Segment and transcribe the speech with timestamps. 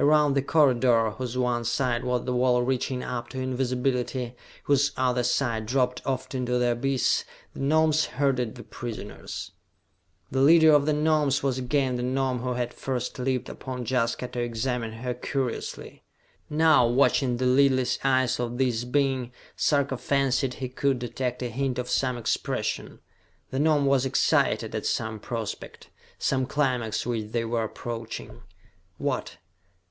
[0.00, 5.24] Around the corridor, whose one side was the wall reaching up to invisibility, whose other
[5.24, 9.50] side dropped off into the abyss, the Gnomes herded the prisoners.
[10.30, 14.28] The leader of the Gnomes was again the Gnome who had first leaped upon Jaska
[14.28, 16.04] to examine her curiously.
[16.48, 21.76] Now, watching the lidless eyes of this being, Sarka fancied he could detect a hint
[21.76, 23.00] of some expression.
[23.50, 25.90] The Gnome was excited at some prospect,
[26.20, 28.42] some climax which they were approaching.
[28.98, 29.38] What?